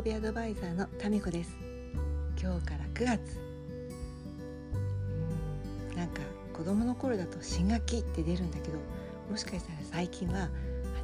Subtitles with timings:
[0.00, 1.50] びアドバイザーのタミコです。
[2.40, 3.38] 今日から9月。
[5.90, 6.22] うんなんか
[6.54, 8.78] 子供の頃だと新学期って出るんだけど
[9.30, 10.48] もしかしたら最近は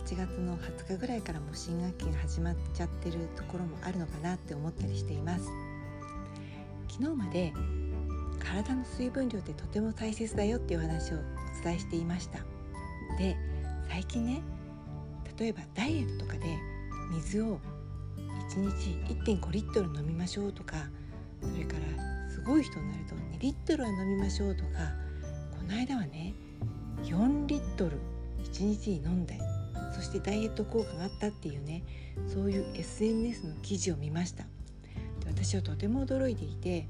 [0.06, 5.50] 8月の20日ぐらいからもう新学期が始まっちゃってるところもあるのかなって思ったりしています。
[6.89, 7.52] 昨日まで
[8.41, 12.39] 体の水分量ってとても大切だよっていう話をお伝えしていました。
[13.18, 13.36] で
[13.91, 14.41] 最近ね
[15.39, 16.57] 例えばダイエットとかで
[17.11, 17.61] 水を
[18.48, 20.76] 1日1.5リットル飲みましょうとか
[21.43, 24.70] それからすごい人になると2リットルは飲みましょうとか
[25.56, 26.34] この間はね
[27.03, 27.98] 4リットル
[28.44, 29.39] 1日に飲んで
[29.94, 31.82] そしてダイエット効果があったっていうね
[32.27, 34.44] そういう SNS の記事を見ました。
[34.44, 36.86] で私はとても驚いていて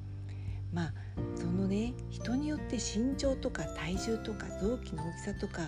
[0.72, 0.92] まあ
[1.36, 5.62] そのね人によって身長とか体重とか臓器の大きさとか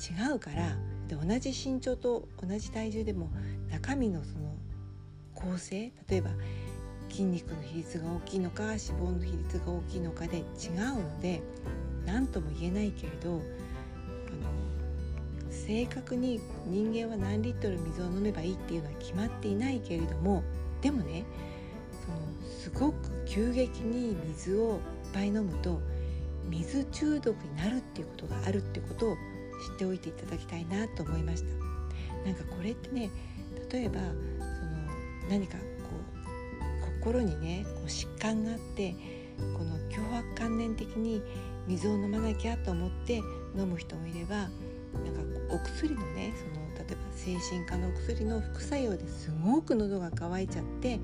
[0.00, 0.76] 違うから
[1.08, 3.30] で同じ身長と同じ体重でも
[3.70, 4.54] 中身のその
[5.42, 6.30] 構成例えば
[7.08, 10.44] 筋肉の比率が大きいのか脂肪の比率が大きいのかで違う
[10.94, 11.42] ので
[12.06, 13.40] 何とも言えないけれどあの
[15.50, 20.42] 正確に人間は何リットル水を飲めばいいっていうのは決まっていないけれども
[20.80, 21.24] でもね
[22.04, 24.78] そのすごく急激に水をいっ
[25.12, 25.80] ぱい飲むと
[26.48, 31.48] 水中毒になるっていうことがあるってことを知っておいていただきたいなと思いました。
[32.24, 33.10] なんかこれってね
[33.72, 34.69] 例えばその
[35.30, 35.64] 何かこ
[36.88, 38.94] う心にねこう疾患があって
[39.56, 41.22] この強迫観念的に
[41.66, 43.22] 水を飲まなきゃと思って
[43.56, 44.50] 飲む人もいればなんか
[45.54, 50.98] お薬のねその例えば精神科のお薬の副作用ですごく喉が渇いちゃって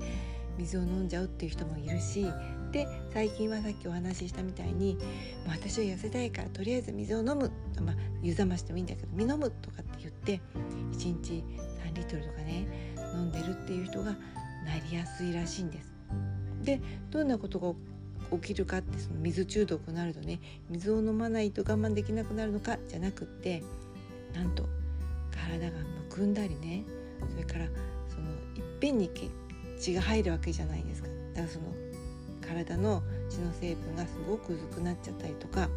[0.57, 2.25] 水を飲んじゃうっていう人もいるし
[2.71, 5.01] で最近はさっきお話ししたみたいにも
[5.47, 10.41] う私は痩せたいからとりあえず水を飲む、まあ、湯冷ましてもいいんだけど身飲むとかって言って
[10.93, 11.43] 1日
[11.85, 12.67] 3リットルとかね
[13.13, 14.17] 飲んでるっていう人がな
[14.89, 15.93] りやすいらしいんです。
[16.63, 16.81] で
[17.11, 17.73] どんなことが
[18.37, 23.63] 起きるかってその水中毒になるとね水を飲まないと我慢できなくなるのかじゃなくって
[24.33, 24.65] なんと
[25.31, 26.83] 体がむくんだりね
[27.31, 27.65] それから
[28.09, 29.09] そのいっぺんに
[29.79, 31.65] 血が入るわけじゃないですかだからその
[32.41, 35.69] 体の血の成分がすごく薄くなっちゃったりとか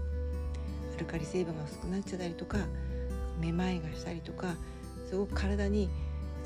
[0.96, 2.58] アルカリ成分が薄くなっちゃったりとか
[3.40, 4.54] めまいがしたりとか
[5.08, 5.88] すごく体に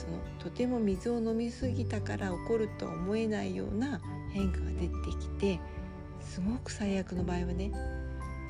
[0.04, 4.00] そのとても水を飲み過ぎたから起こるとは思えないような
[4.32, 4.88] 変化が出て
[5.20, 5.60] きて
[6.20, 7.70] すごく最悪の場合はね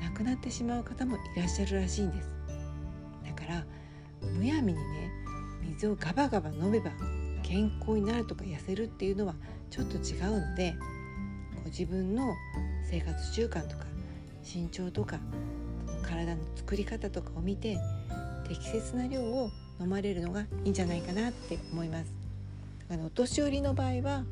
[0.01, 2.29] 亡くなってしまう方もいらっしゃるらしいんです。
[3.25, 3.65] だから
[4.21, 5.11] むやみにね
[5.61, 6.91] 水をガバガバ飲めば
[7.43, 9.35] 健康になるとか痩せるっていうのは
[9.69, 10.75] ちょっと違うので
[11.63, 12.33] ご自分の
[12.89, 13.85] 生活習慣とか
[14.43, 15.19] 身長とか
[16.03, 17.77] 体の作り方とかを見て
[18.47, 19.49] 適切な量を
[19.79, 22.13] 飲まれるのがいいんじゃないかなって思います。
[22.89, 24.23] だからお年寄りの場合は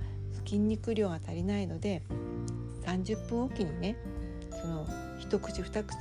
[0.46, 2.04] 筋肉量が足りないので
[2.86, 3.96] 30分おきにね
[4.62, 4.88] その
[5.20, 5.96] 一口二口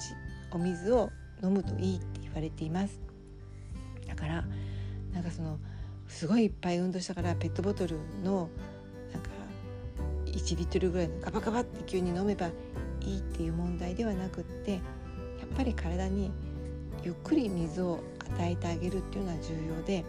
[0.53, 1.11] お水を
[1.43, 3.01] 飲むといいって言われています。
[4.07, 4.45] だから
[5.13, 5.59] なんかその
[6.09, 8.51] すごいいっぱい運動したからペットボトルの
[9.13, 9.31] なんか
[10.27, 12.49] 1リットルぐらいのガバガバって急に飲めば
[13.01, 14.81] いいっていう問題ではなくってやっ
[15.57, 16.31] ぱり体に
[17.03, 18.01] ゆっくり水を
[18.31, 20.05] 与えてあげるっていうのは重要で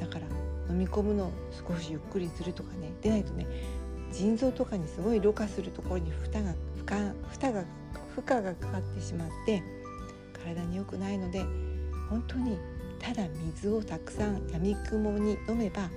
[0.00, 0.26] だから
[0.70, 1.32] 飲み込むのを
[1.68, 3.46] 少しゆっくりするとかねでないとね
[4.12, 7.64] 腎臓とかにすごいろ過するところに負担が負荷負荷が
[8.14, 9.62] 負荷がかかってしまって
[10.44, 11.44] 体に良くないので
[12.08, 12.58] 本当に
[13.00, 15.90] ただ水をたくさんやみくもに飲めば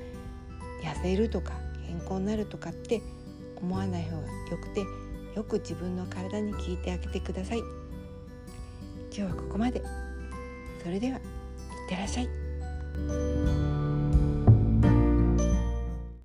[0.83, 1.53] 痩せるとか
[1.85, 3.01] 健康になるとかって
[3.55, 4.85] 思わない方がよくて
[5.35, 7.59] よく自分の体に聞いてあげてください。
[9.15, 9.81] 今日はここまで。
[10.83, 11.36] それでは。
[11.87, 13.86] ってらっしゃい。